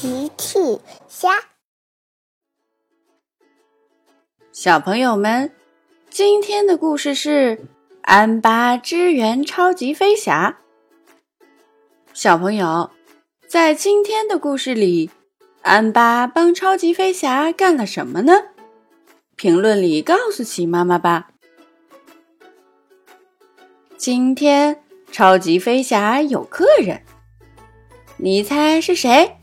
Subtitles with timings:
[0.00, 1.28] 奇趣虾，
[4.50, 5.54] 小朋友们，
[6.08, 7.66] 今天的故事是
[8.00, 10.56] 安巴支援超级飞侠。
[12.14, 12.90] 小朋友，
[13.46, 15.10] 在今天的故事里，
[15.60, 18.32] 安巴帮超级飞侠干了什么呢？
[19.36, 21.28] 评论里告诉奇妈妈吧。
[23.98, 24.82] 今天
[25.12, 27.02] 超级飞侠有客人，
[28.16, 29.36] 你猜是谁？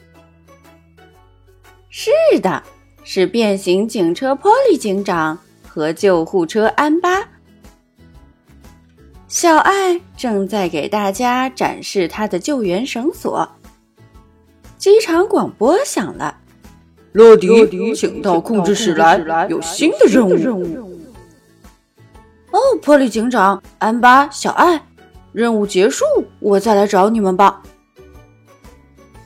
[1.99, 2.11] 是
[2.41, 2.61] 的，
[3.03, 7.27] 是变形警车波利警长和救护车安巴。
[9.27, 13.49] 小爱正在给大家展示他的救援绳索。
[14.77, 16.37] 机场广播响了
[17.13, 21.01] ：“乐迪，请到控制室来，有新的任务。”
[22.53, 24.83] 哦，波利警长、安巴、小爱，
[25.33, 26.05] 任务结束，
[26.39, 27.63] 我再来找你们吧。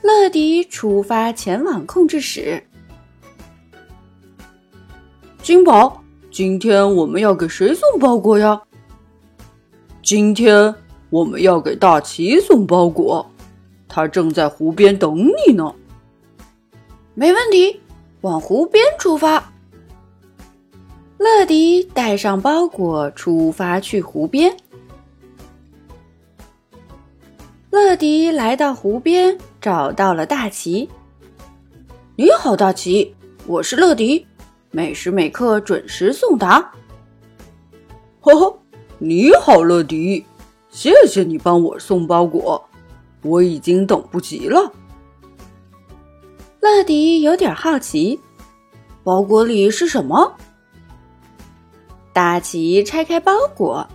[0.02, 2.60] 乐迪出发前往控制室。
[5.40, 8.60] 金宝，今天我们要给谁送包裹呀？
[10.02, 10.74] 今天
[11.08, 13.24] 我们要给大奇送包裹，
[13.88, 15.72] 他正在湖边等你呢。
[17.14, 17.80] 没问题，
[18.22, 19.52] 往湖边出发。
[21.18, 24.56] 乐迪带上包裹出发去湖边。
[27.70, 30.90] 乐迪来到湖边，找到了大奇。
[32.16, 33.14] 你好，大奇，
[33.46, 34.26] 我是乐迪，
[34.72, 36.72] 每时每刻准时送达。
[38.18, 38.58] 呵呵，
[38.98, 40.26] 你好，乐迪，
[40.68, 42.68] 谢谢你帮我送包裹，
[43.22, 44.72] 我已经等不及了。
[46.58, 48.18] 乐迪有点好奇，
[49.04, 50.34] 包裹里是什么？
[52.12, 53.86] 大奇拆开包裹。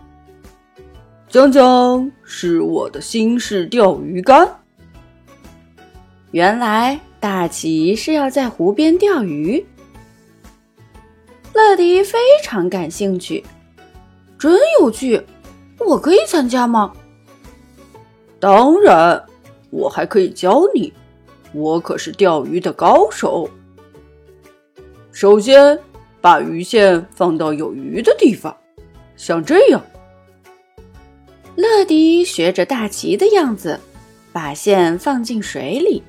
[1.27, 4.61] 江江是我的新式钓鱼竿。
[6.31, 9.65] 原来大奇是要在湖边钓鱼。
[11.53, 13.43] 乐迪非常感兴趣，
[14.37, 15.21] 真有趣，
[15.79, 16.93] 我可以参加吗？
[18.39, 19.25] 当然，
[19.71, 20.93] 我还可以教你，
[21.53, 23.49] 我可是钓鱼的高手。
[25.11, 25.79] 首先，
[26.21, 28.55] 把鱼线放到有鱼的地方，
[29.15, 29.81] 像这样。
[31.55, 33.79] 乐迪学着大吉的样子，
[34.31, 36.03] 把线放进水里，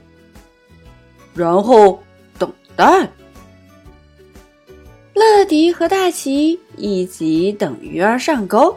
[1.39, 2.03] 然后
[2.37, 3.09] 等待。
[5.15, 8.77] 乐迪和大奇一起等鱼儿上钩。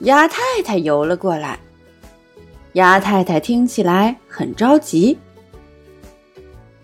[0.00, 1.58] 鸭太太游了过来，
[2.72, 5.16] 鸭太太听起来很着急。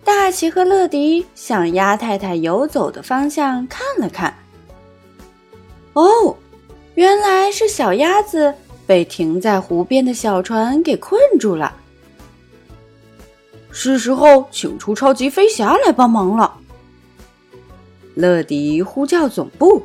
[0.05, 4.33] 大奇和乐迪向鸭太太游走的方向看了看。
[5.95, 6.37] 哦，
[6.95, 8.55] 原来是小鸭子
[8.87, 11.75] 被停在湖边的小船给困住了。
[13.71, 16.57] 是时候请出超级飞侠来帮忙了。
[18.15, 19.83] 乐迪呼叫总部：“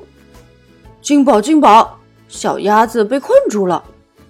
[1.01, 1.97] 金宝，金宝，
[2.27, 3.83] 小鸭子被困住了，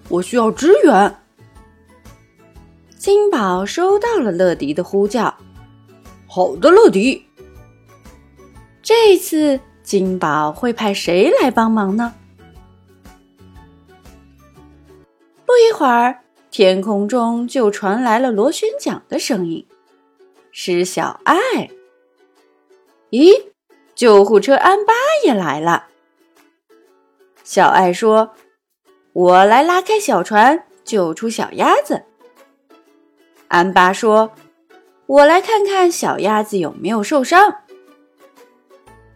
[0.08, 1.16] 我需要支援。”
[2.96, 5.34] 金宝收到了乐迪的呼叫。
[6.28, 7.24] 好的，乐迪。
[8.82, 12.14] 这次金宝会派谁来帮忙呢？
[15.58, 16.20] 不一会儿，
[16.52, 19.66] 天空中就传来了螺旋桨的声音，
[20.52, 21.34] 是小爱。
[23.10, 23.46] 咦，
[23.96, 24.92] 救护车安巴
[25.24, 25.86] 也来了。
[27.42, 28.34] 小爱说
[29.12, 32.04] ：“我来拉开小船，救出小鸭子。”
[33.48, 34.30] 安巴说。
[35.06, 37.52] 我来看看小鸭子有没有受伤。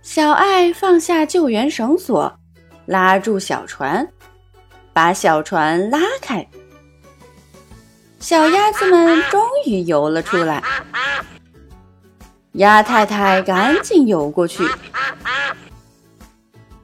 [0.01, 2.35] 小爱放下救援绳索，
[2.87, 4.11] 拉住小船，
[4.93, 6.47] 把小船拉开。
[8.19, 10.63] 小鸭子们终于游了出来。
[12.53, 14.63] 鸭太太赶紧游过去。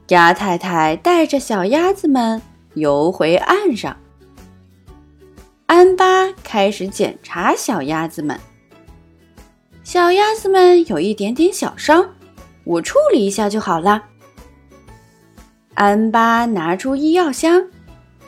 [0.07, 2.41] 鸭太太带着小鸭子们
[2.73, 3.95] 游回岸上。
[5.67, 8.39] 安巴开始检查小鸭子们。
[9.83, 12.09] 小鸭子们有一点点小伤，
[12.63, 14.03] 我处理一下就好了。
[15.75, 17.63] 安巴拿出医药箱，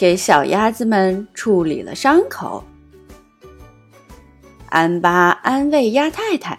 [0.01, 2.63] 给小鸭子们处理了伤口。
[4.67, 6.57] 安巴安慰鸭太太：“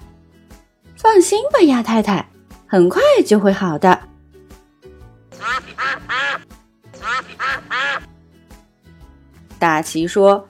[0.95, 2.25] 放心吧，鸭太太，
[2.69, 3.99] 很快就会好的。”
[9.59, 10.47] 大奇说：“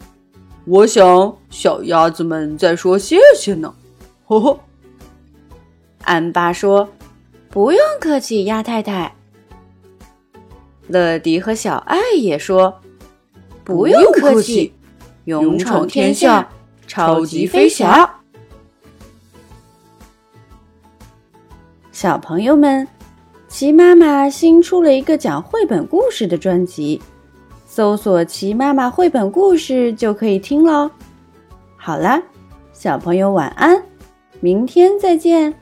[0.68, 3.74] 我想小鸭子们在说谢谢呢。”
[4.28, 4.60] 呵呵，
[6.02, 6.86] 安巴说
[7.48, 9.14] ：“不用客气，鸭太太。”
[10.88, 12.78] 乐迪和小爱也说
[13.64, 14.72] ：“不用客气，
[15.24, 16.48] 勇闯天下，
[16.86, 18.08] 超级飞侠。
[21.92, 22.86] 小朋友们，
[23.48, 27.00] 齐妈妈新出了一个讲绘本故事的专辑，
[27.64, 30.90] 搜索“齐妈妈绘本故事”就可以听喽。
[31.76, 32.20] 好啦，
[32.72, 33.80] 小朋友晚安，
[34.40, 35.61] 明天再见。